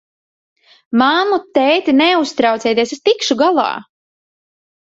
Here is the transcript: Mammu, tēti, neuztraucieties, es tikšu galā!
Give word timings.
Mammu, 1.01 1.39
tēti, 1.59 1.95
neuztraucieties, 1.99 2.95
es 2.97 3.05
tikšu 3.11 3.39
galā! 3.43 3.71